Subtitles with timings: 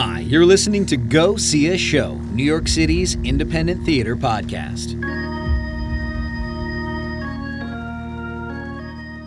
[0.00, 4.92] Hi, you're listening to Go See a Show, New York City's independent theater podcast.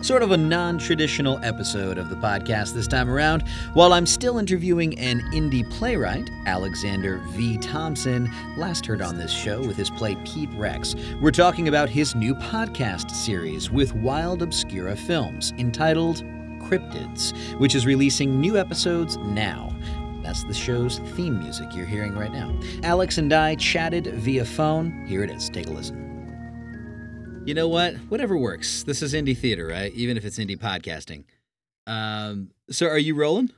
[0.02, 3.46] Sort of a non traditional episode of the podcast this time around.
[3.74, 7.58] While I'm still interviewing an indie playwright, Alexander V.
[7.58, 12.14] Thompson, last heard on this show with his play Pete Rex, we're talking about his
[12.14, 16.24] new podcast series with Wild Obscura Films entitled
[16.62, 19.70] Cryptids, which is releasing new episodes now.
[20.22, 22.56] That's the show's theme music you're hearing right now.
[22.82, 25.04] Alex and I chatted via phone.
[25.06, 25.50] Here it is.
[25.50, 27.42] Take a listen.
[27.44, 27.94] You know what?
[28.08, 28.84] Whatever works.
[28.84, 29.92] This is indie theater, right?
[29.94, 31.24] Even if it's indie podcasting.
[31.86, 33.50] Um, so are you rolling?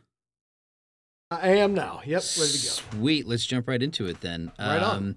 [1.31, 2.01] I am now.
[2.05, 2.73] Yep, ready to go.
[2.99, 3.27] Sweet.
[3.27, 4.53] Let's jump right into it then.
[4.59, 4.97] Right on.
[4.97, 5.17] Um,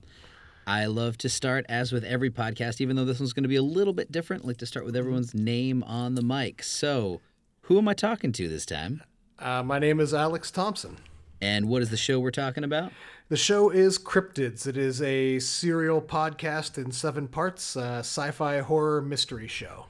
[0.65, 3.55] I love to start, as with every podcast, even though this one's going to be
[3.55, 6.61] a little bit different, I like to start with everyone's name on the mic.
[6.61, 7.21] So,
[7.61, 9.01] who am I talking to this time?
[9.39, 10.97] Uh, my name is Alex Thompson.
[11.41, 12.91] And what is the show we're talking about?
[13.29, 14.65] The show is Cryptids.
[14.65, 19.85] It is a serial podcast in seven parts, uh, sci-fi horror mystery show.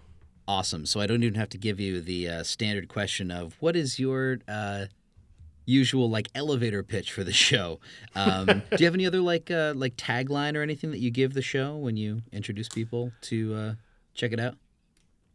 [0.48, 0.86] Awesome.
[0.86, 4.00] So I don't even have to give you the uh, standard question of what is
[4.00, 4.86] your uh,
[5.66, 7.80] usual like elevator pitch for the show.
[8.16, 11.34] Um, do you have any other like uh, like tagline or anything that you give
[11.34, 13.74] the show when you introduce people to uh,
[14.14, 14.56] check it out?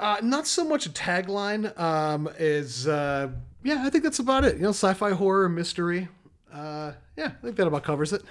[0.01, 1.79] Uh, not so much a tagline.
[1.79, 3.31] Um, is uh,
[3.63, 4.57] yeah, I think that's about it.
[4.57, 6.09] You know, sci-fi horror mystery.
[6.53, 8.23] Uh, yeah, I think that about covers it.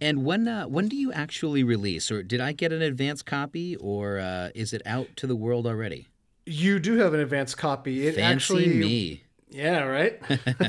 [0.00, 3.76] And when uh, when do you actually release, or did I get an advance copy,
[3.76, 6.08] or uh, is it out to the world already?
[6.46, 8.06] You do have an advance copy.
[8.06, 9.22] It Fancy actually, me.
[9.48, 10.20] Yeah, right.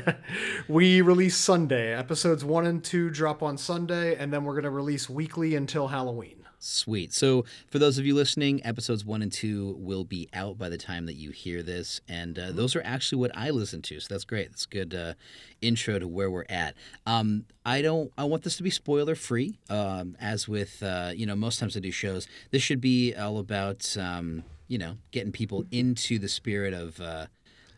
[0.68, 1.94] we release Sunday.
[1.94, 6.45] Episodes one and two drop on Sunday, and then we're gonna release weekly until Halloween.
[6.66, 7.14] Sweet.
[7.14, 10.80] So, for those of you listening, episodes one and two will be out by the
[10.80, 14.00] time that you hear this, and uh, those are actually what I listen to.
[14.00, 14.50] So that's great.
[14.50, 15.14] That's a good uh,
[15.62, 16.74] intro to where we're at.
[17.06, 18.12] Um, I don't.
[18.18, 19.60] I want this to be spoiler free.
[19.70, 23.38] Um, as with uh, you know, most times I do shows, this should be all
[23.38, 27.00] about um, you know getting people into the spirit of.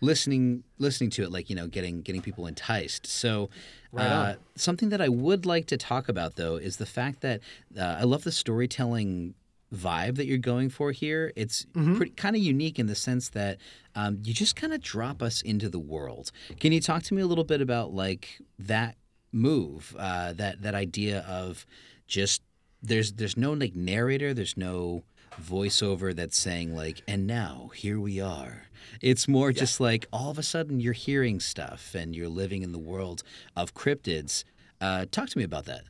[0.01, 3.07] Listening listening to it like you know getting getting people enticed.
[3.07, 3.49] So
[3.91, 7.39] Right uh, something that i would like to talk about though is the fact that
[7.79, 9.33] uh, i love the storytelling
[9.73, 11.33] vibe that you're going for here.
[11.35, 13.57] It's pretty kind of unique in the sense that
[13.95, 16.31] um, you just kind of drop us into the world.
[16.59, 18.95] Can you talk to me a little bit about like that
[19.31, 21.65] move uh, that that idea of
[22.07, 22.41] just
[22.81, 25.03] there's there's no like narrator there's no
[25.41, 28.63] voiceover that's saying like and now here we are
[29.01, 32.71] it's more just like all of a sudden you're hearing stuff and you're living in
[32.71, 33.23] the world
[33.55, 34.43] of cryptids
[34.81, 35.83] uh, talk to me about that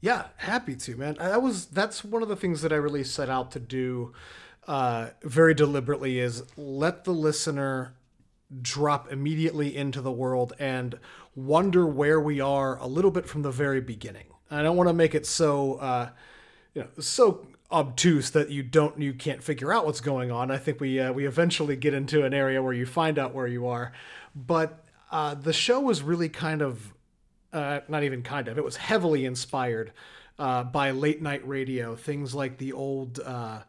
[0.00, 1.16] Yeah, happy to, man.
[1.18, 4.12] That was that's one of the things that I really set out to do
[4.66, 7.94] uh, very deliberately is let the listener
[8.62, 10.98] drop immediately into the world and
[11.34, 14.26] wonder where we are a little bit from the very beginning.
[14.50, 16.08] I don't want to make it so uh,
[16.74, 20.50] you know so obtuse that you don't you can't figure out what's going on.
[20.50, 23.46] I think we uh, we eventually get into an area where you find out where
[23.46, 23.92] you are,
[24.34, 26.92] but uh, the show was really kind of
[27.52, 29.92] uh, not even kind of, it was heavily inspired
[30.38, 33.60] uh, by late night radio, things like the old uh,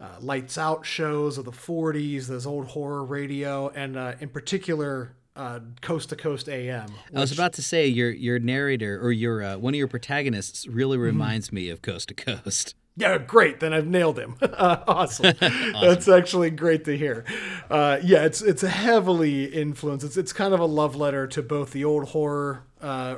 [0.00, 5.14] uh, lights out shows of the 40s, those old horror radio, and uh, in particular,
[5.36, 6.88] uh, Coast to Coast AM.
[7.12, 10.64] i was about to say your your narrator or your uh, one of your protagonists
[10.68, 13.58] really reminds me of coast to coast Yeah, great.
[13.58, 14.36] Then I've nailed him.
[14.54, 15.34] Uh, awesome.
[15.40, 17.24] That's actually great to hear.
[17.68, 20.06] Uh, yeah, it's it's heavily influenced.
[20.06, 23.16] It's it's kind of a love letter to both the old horror uh,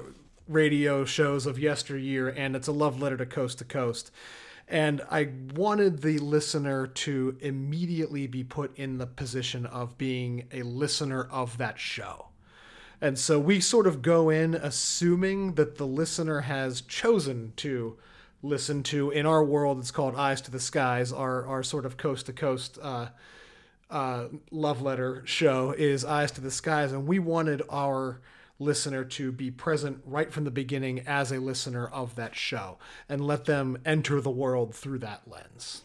[0.49, 4.11] radio shows of yesteryear, and it's a love letter to Coast to Coast.
[4.67, 10.63] And I wanted the listener to immediately be put in the position of being a
[10.63, 12.29] listener of that show.
[13.01, 17.99] And so we sort of go in assuming that the listener has chosen to
[18.43, 21.97] listen to, in our world, it's called Eyes to the Skies, our, our sort of
[21.97, 23.09] coast to coast uh,
[23.91, 26.93] uh, love letter show is Eyes to the Skies.
[26.93, 28.21] And we wanted our
[28.59, 32.79] listener to be present right from the beginning as a listener of that show
[33.09, 35.83] and let them enter the world through that lens.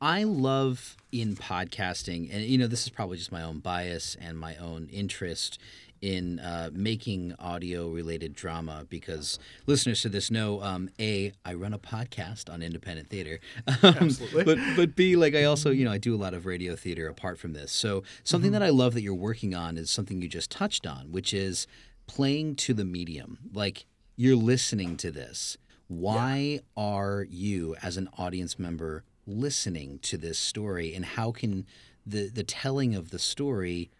[0.00, 4.38] I love in podcasting, and you know, this is probably just my own bias and
[4.38, 5.58] my own interest
[6.04, 11.72] in uh, making audio related drama because listeners to this know um, a I run
[11.72, 14.44] a podcast on independent theater, um, Absolutely.
[14.44, 17.08] but but b like I also you know I do a lot of radio theater
[17.08, 17.72] apart from this.
[17.72, 21.10] So something that I love that you're working on is something you just touched on,
[21.10, 21.66] which is
[22.06, 23.38] playing to the medium.
[23.54, 25.56] Like you're listening to this.
[25.88, 31.64] Why are you as an audience member listening to this story and how can
[32.04, 33.90] the the telling of the story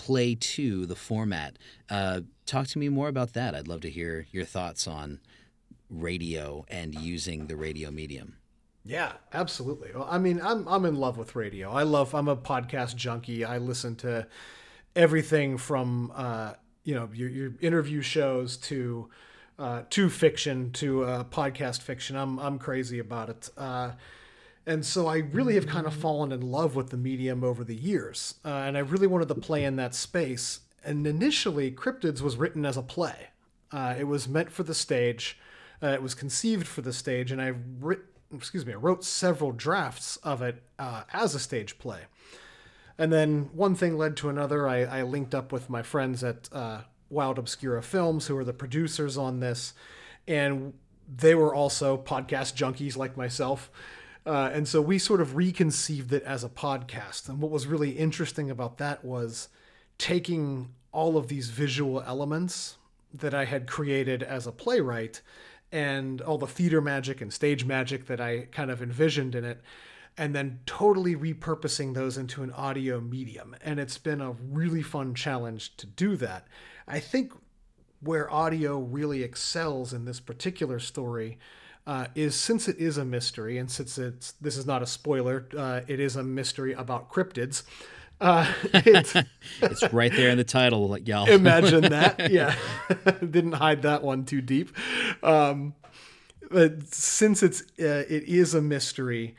[0.00, 1.58] Play to the format.
[1.90, 3.54] Uh, talk to me more about that.
[3.54, 5.20] I'd love to hear your thoughts on
[5.90, 8.36] radio and using the radio medium.
[8.82, 9.90] Yeah, absolutely.
[9.94, 11.70] Well, I mean, I'm I'm in love with radio.
[11.70, 12.14] I love.
[12.14, 13.44] I'm a podcast junkie.
[13.44, 14.26] I listen to
[14.96, 19.10] everything from uh, you know your, your interview shows to
[19.58, 22.16] uh, to fiction to uh, podcast fiction.
[22.16, 23.50] I'm I'm crazy about it.
[24.70, 27.74] And so I really have kind of fallen in love with the medium over the
[27.74, 30.60] years, uh, and I really wanted to play in that space.
[30.84, 33.30] And initially, Cryptids was written as a play.
[33.72, 35.36] Uh, it was meant for the stage.
[35.82, 39.50] Uh, it was conceived for the stage, and I writ- excuse me, I wrote several
[39.50, 42.02] drafts of it uh, as a stage play.
[42.96, 44.68] And then one thing led to another.
[44.68, 48.52] I, I linked up with my friends at uh, Wild Obscura Films, who are the
[48.52, 49.74] producers on this,
[50.28, 50.74] and
[51.12, 53.68] they were also podcast junkies like myself.
[54.26, 57.28] Uh, and so we sort of reconceived it as a podcast.
[57.28, 59.48] And what was really interesting about that was
[59.98, 62.76] taking all of these visual elements
[63.12, 65.20] that I had created as a playwright
[65.72, 69.60] and all the theater magic and stage magic that I kind of envisioned in it,
[70.18, 73.54] and then totally repurposing those into an audio medium.
[73.62, 76.46] And it's been a really fun challenge to do that.
[76.88, 77.32] I think
[78.00, 81.38] where audio really excels in this particular story
[81.86, 85.46] uh, is since it is a mystery, and since it's this is not a spoiler,
[85.56, 87.62] uh, it is a mystery about cryptids.
[88.20, 89.16] Uh, it's,
[89.62, 91.26] it's right there in the title, like y'all.
[91.30, 92.30] imagine that.
[92.30, 92.54] Yeah,
[93.20, 94.76] didn't hide that one too deep.
[95.22, 95.74] Um,
[96.50, 99.36] but since it's uh, it is a mystery,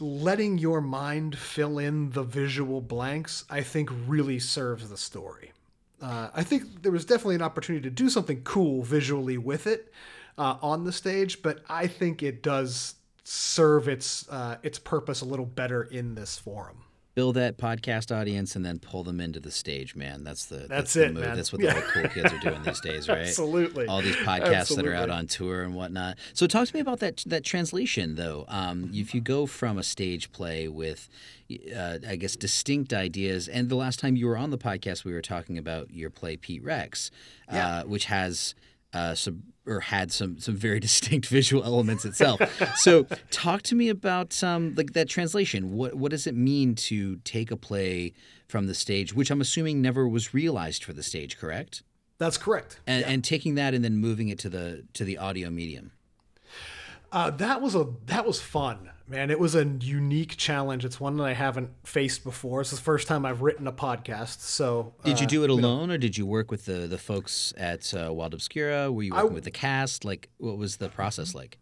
[0.00, 5.52] letting your mind fill in the visual blanks, I think, really serves the story.
[6.00, 9.92] Uh, I think there was definitely an opportunity to do something cool visually with it
[10.38, 12.94] uh, on the stage, but I think it does
[13.24, 16.84] serve its uh, its purpose a little better in this forum
[17.18, 20.22] build that podcast audience and then pull them into the stage, man.
[20.22, 21.24] That's the that's, that's the move.
[21.24, 21.34] man.
[21.34, 21.74] That's what yeah.
[21.74, 23.18] all the cool kids are doing these days, right?
[23.22, 23.88] Absolutely.
[23.88, 24.92] All these podcasts Absolutely.
[24.92, 26.16] that are out on tour and whatnot.
[26.32, 28.44] So talk to me about that that translation, though.
[28.46, 31.08] Um, if you go from a stage play with,
[31.76, 35.12] uh, I guess, distinct ideas, and the last time you were on the podcast, we
[35.12, 37.10] were talking about your play Pete Rex,
[37.52, 37.78] Yeah.
[37.78, 38.54] uh, which has
[38.92, 42.40] uh, some or had some some very distinct visual elements itself.
[42.76, 45.74] so talk to me about um, like that translation.
[45.74, 48.14] What what does it mean to take a play
[48.48, 51.82] from the stage, which I'm assuming never was realized for the stage, correct?
[52.18, 52.80] That's correct.
[52.86, 55.92] And, and taking that and then moving it to the to the audio medium.
[57.10, 59.30] Uh, that was a that was fun, man.
[59.30, 60.84] It was a unique challenge.
[60.84, 62.60] It's one that I haven't faced before.
[62.60, 64.40] It's the first time I've written a podcast.
[64.40, 67.54] So Did you uh, do it alone, or did you work with the the folks
[67.56, 68.92] at uh, Wild Obscura?
[68.92, 70.04] Were you working with the cast?
[70.04, 71.58] Like, what was the process like?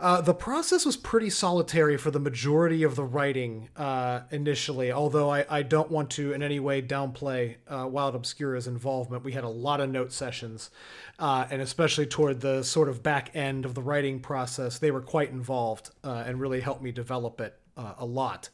[0.00, 5.30] Uh, the process was pretty solitary for the majority of the writing uh, initially, although
[5.30, 9.24] I, I don't want to in any way downplay uh, Wild Obscura's involvement.
[9.24, 10.70] We had a lot of note sessions,
[11.18, 15.00] uh, and especially toward the sort of back end of the writing process, they were
[15.00, 18.48] quite involved uh, and really helped me develop it uh, a lot.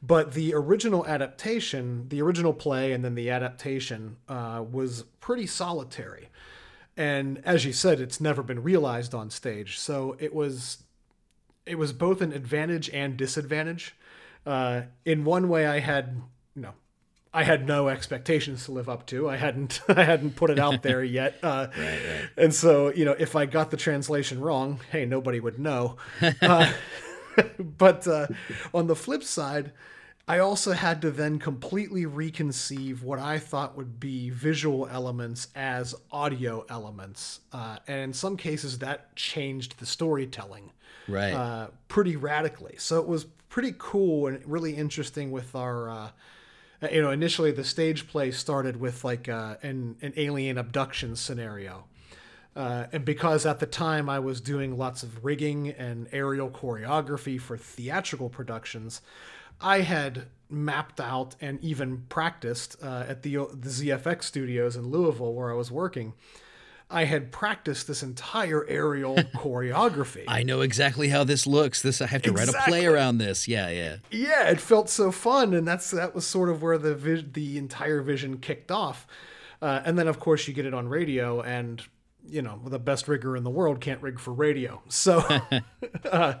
[0.00, 6.28] But the original adaptation, the original play, and then the adaptation uh, was pretty solitary.
[6.96, 9.78] And as you said it's never been realized on stage.
[9.78, 10.84] So it was
[11.66, 13.94] it was both an advantage and disadvantage.
[14.46, 16.22] Uh, in one way i had
[17.32, 20.82] i had no expectations to live up to i hadn't i hadn't put it out
[20.82, 22.28] there yet uh, Right, right.
[22.36, 25.96] and so you know if i got the translation wrong hey nobody would know
[26.42, 26.72] uh,
[27.58, 28.26] but uh,
[28.74, 29.72] on the flip side
[30.30, 35.94] I also had to then completely reconceive what I thought would be visual elements as
[36.12, 37.40] audio elements.
[37.50, 40.70] Uh, and in some cases, that changed the storytelling
[41.08, 41.32] Right.
[41.32, 42.74] uh, pretty radically.
[42.76, 45.88] So it was pretty cool and really interesting with our.
[46.82, 51.16] Uh, you know, initially the stage play started with like uh, an an alien abduction
[51.16, 51.84] scenario,
[52.54, 57.40] uh, and because at the time I was doing lots of rigging and aerial choreography
[57.40, 59.00] for theatrical productions,
[59.60, 65.34] I had mapped out and even practiced uh, at the the ZFX studios in Louisville
[65.34, 66.14] where I was working.
[66.90, 70.24] I had practiced this entire aerial choreography.
[70.26, 71.82] I know exactly how this looks.
[71.82, 73.46] This I have to write a play around this.
[73.46, 73.96] Yeah, yeah.
[74.10, 78.00] yeah, it felt so fun, and that's that was sort of where the the entire
[78.00, 79.06] vision kicked off.
[79.60, 81.82] Uh, and then, of course, you get it on radio, and
[82.28, 84.82] you know the best rigger in the world can't rig for radio.
[84.88, 85.18] So,
[86.10, 86.34] uh,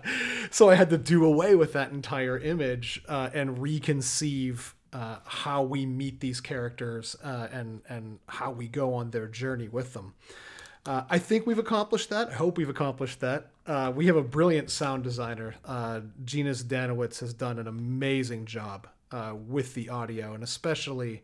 [0.50, 5.62] so I had to do away with that entire image uh, and reconceive uh, how
[5.62, 10.14] we meet these characters uh, and and how we go on their journey with them.
[10.86, 12.28] Uh, I think we've accomplished that.
[12.30, 13.50] I hope we've accomplished that.
[13.66, 15.54] Uh, we have a brilliant sound designer.
[15.64, 21.22] Uh, Gina Zdanowitz has done an amazing job uh, with the audio, and especially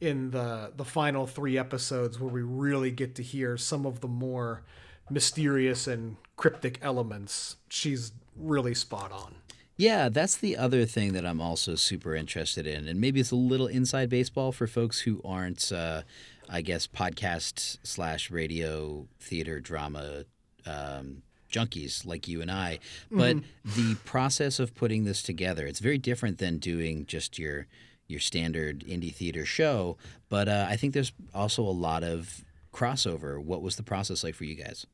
[0.00, 4.08] in the the final three episodes where we really get to hear some of the
[4.08, 4.62] more
[5.08, 7.56] mysterious and cryptic elements.
[7.68, 9.36] She's really spot on.
[9.76, 13.36] Yeah, that's the other thing that I'm also super interested in, and maybe it's a
[13.36, 16.02] little inside baseball for folks who aren't, uh,
[16.48, 20.24] I guess, podcast slash radio theater drama
[20.64, 22.78] um, junkies like you and I.
[23.10, 23.70] But mm-hmm.
[23.76, 27.66] the process of putting this together, it's very different than doing just your
[28.08, 29.98] your standard indie theater show.
[30.28, 33.42] But uh, I think there's also a lot of crossover.
[33.42, 34.86] What was the process like for you guys?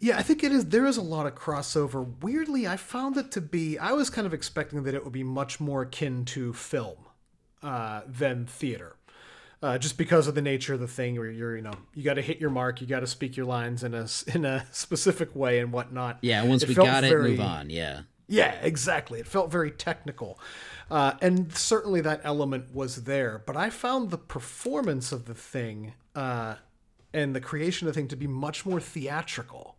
[0.00, 0.66] Yeah, I think it is.
[0.66, 2.20] There is a lot of crossover.
[2.20, 3.78] Weirdly, I found it to be.
[3.78, 6.96] I was kind of expecting that it would be much more akin to film
[7.62, 8.96] uh, than theater,
[9.62, 11.16] uh, just because of the nature of the thing.
[11.16, 13.46] Where you're, you know, you got to hit your mark, you got to speak your
[13.46, 16.18] lines in a in a specific way and whatnot.
[16.20, 17.70] Yeah, once it we got very, it, move on.
[17.70, 18.02] Yeah.
[18.26, 19.20] Yeah, exactly.
[19.20, 20.38] It felt very technical.
[20.90, 23.42] Uh, and certainly that element was there.
[23.44, 26.54] But I found the performance of the thing uh,
[27.14, 29.76] and the creation of the thing to be much more theatrical.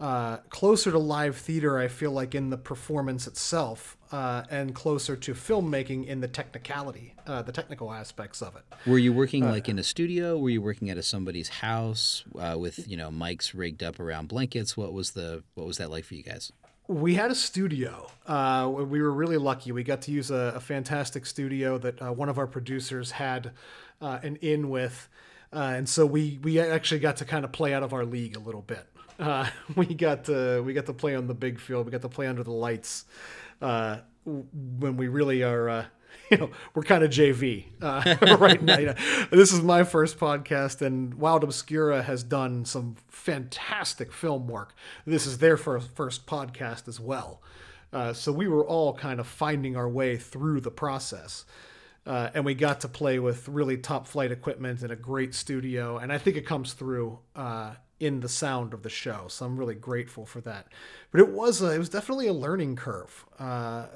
[0.00, 5.14] Uh, closer to live theater, I feel like in the performance itself, uh, and closer
[5.14, 8.62] to filmmaking in the technicality, uh, the technical aspects of it.
[8.86, 10.36] Were you working uh, like in a studio?
[10.36, 14.28] Were you working at a somebody's house uh, with you know mics rigged up around
[14.28, 14.76] blankets?
[14.76, 16.52] What was the what was that like for you guys?
[16.88, 18.10] We had a studio.
[18.26, 19.70] Uh, we were really lucky.
[19.72, 23.52] We got to use a, a fantastic studio that one of our producers had
[24.00, 25.08] an in with.
[25.54, 28.36] Uh, and so we we actually got to kind of play out of our league
[28.36, 28.84] a little bit.
[29.18, 31.86] Uh, we got to we got to play on the big field.
[31.86, 33.04] We got to play under the lights
[33.62, 35.68] uh, when we really are.
[35.68, 35.84] Uh,
[36.30, 38.78] you know, we're kind of JV uh, right now.
[38.78, 38.94] You know,
[39.30, 44.74] this is my first podcast, and Wild Obscura has done some fantastic film work.
[45.06, 47.42] This is their first first podcast as well.
[47.92, 51.44] Uh, so we were all kind of finding our way through the process.
[52.06, 55.96] Uh, and we got to play with really top flight equipment and a great studio.
[55.96, 59.26] And I think it comes through uh, in the sound of the show.
[59.28, 60.66] So I'm really grateful for that.
[61.10, 63.86] But it was a, it was definitely a learning curve uh,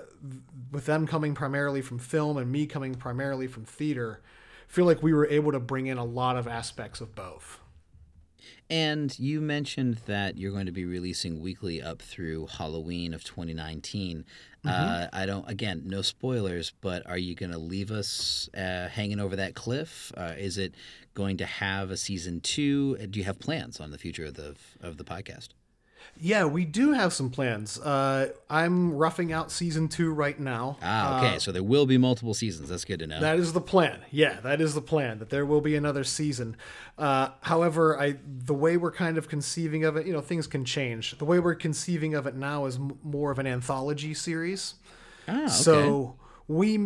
[0.73, 4.23] with them coming primarily from film and me coming primarily from theater.
[4.69, 7.61] I feel like we were able to bring in a lot of aspects of both.
[8.71, 14.25] And you mentioned that you're going to be releasing weekly up through Halloween of 2019.
[14.65, 14.69] Mm-hmm.
[14.69, 19.21] Uh, I don't, again, no spoilers, but are you going to leave us uh, hanging
[19.21, 20.13] over that cliff?
[20.17, 20.75] Uh, is it
[21.15, 22.97] going to have a season two?
[22.97, 25.49] Do you have plans on the future of the of the podcast?
[26.21, 27.79] Yeah, we do have some plans.
[27.79, 30.77] Uh, I'm roughing out season two right now.
[30.83, 31.37] Ah, okay.
[31.37, 32.69] Uh, so there will be multiple seasons.
[32.71, 33.21] That's good to know.
[33.21, 34.01] That is the plan.
[34.11, 35.19] Yeah, that is the plan.
[35.21, 36.57] That there will be another season.
[36.97, 40.65] Uh, however, I the way we're kind of conceiving of it, you know, things can
[40.65, 41.17] change.
[41.19, 44.75] The way we're conceiving of it now is m- more of an anthology series.
[45.29, 45.49] Ah, okay.
[45.49, 46.17] So
[46.49, 46.79] we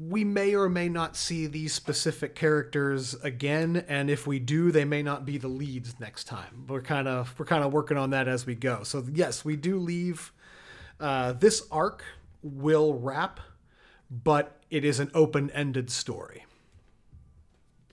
[0.00, 4.84] we may or may not see these specific characters again and if we do they
[4.84, 6.66] may not be the leads next time.
[6.68, 8.82] We're kind of we're kind of working on that as we go.
[8.82, 10.32] So yes we do leave
[11.00, 12.04] uh, this arc
[12.42, 13.40] will wrap
[14.10, 16.44] but it is an open-ended story.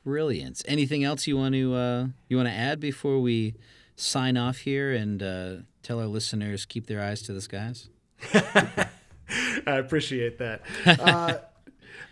[0.04, 0.62] Brilliant.
[0.68, 3.56] Anything else you want to uh, you want to add before we
[3.96, 7.90] sign off here and uh, tell our listeners keep their eyes to the skies?
[8.34, 8.88] I
[9.66, 10.62] appreciate that.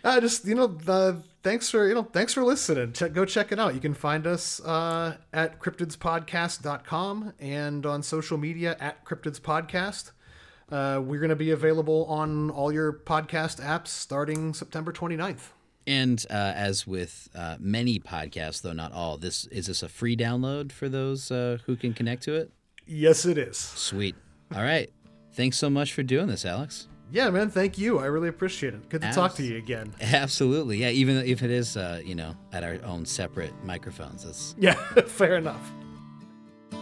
[0.04, 2.92] Uh, just you know, the thanks for you know, thanks for listening.
[2.92, 3.74] Check, go check it out.
[3.74, 10.12] You can find us uh, at cryptidspodcast.com and on social media at cryptidspodcast.
[10.70, 15.52] Uh, we're going to be available on all your podcast apps starting September 29th.
[15.86, 20.16] And uh, as with uh, many podcasts, though not all, this is this a free
[20.16, 22.52] download for those uh, who can connect to it?
[22.86, 23.56] Yes, it is.
[23.56, 24.14] Sweet.
[24.54, 24.92] All right.
[25.32, 26.88] Thanks so much for doing this, Alex.
[27.10, 27.50] Yeah, man.
[27.50, 27.98] Thank you.
[27.98, 28.88] I really appreciate it.
[28.88, 29.94] Good to Abs- talk to you again.
[30.00, 30.78] Absolutely.
[30.78, 30.90] Yeah.
[30.90, 34.24] Even if it is, uh, you know, at our own separate microphones.
[34.24, 34.74] That's yeah.
[35.06, 35.72] fair enough.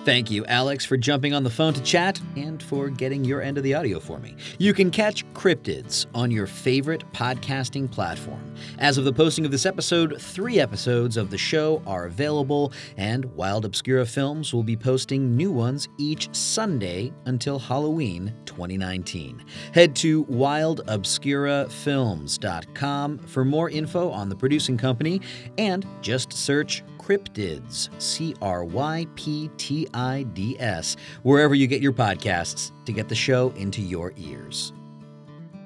[0.07, 3.59] Thank you, Alex, for jumping on the phone to chat and for getting your end
[3.59, 4.37] of the audio for me.
[4.57, 8.55] You can catch Cryptids on your favorite podcasting platform.
[8.79, 13.25] As of the posting of this episode, three episodes of the show are available, and
[13.35, 19.45] Wild Obscura Films will be posting new ones each Sunday until Halloween 2019.
[19.75, 25.21] Head to wildobscurafilms.com for more info on the producing company
[25.59, 31.81] and just search Cryptids, C R Y P T I D S, wherever you get
[31.81, 34.73] your podcasts to get the show into your ears.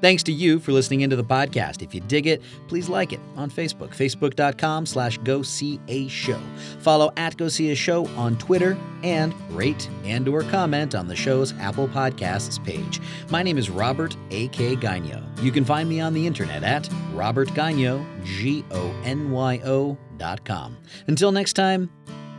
[0.01, 1.83] Thanks to you for listening into the podcast.
[1.83, 6.41] If you dig it, please like it on Facebook, facebook.com slash go see a show.
[6.79, 11.17] Follow at go see a show on Twitter and rate and or comment on the
[11.17, 13.01] show's Apple Podcasts page.
[13.31, 14.77] My name is Robert A.K.
[14.77, 15.23] Gonyo.
[15.43, 20.71] You can find me on the internet at Robert robertgonyo, G-O-N-Y-O dot.
[21.09, 21.91] Until next time,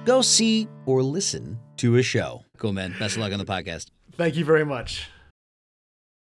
[0.05, 2.45] go see or listen to a show.
[2.57, 2.95] Cool, man.
[2.97, 3.87] Best of luck on the podcast.
[4.13, 5.09] Thank you very much.